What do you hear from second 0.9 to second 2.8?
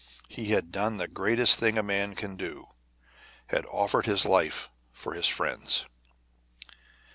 the greatest thing a man can do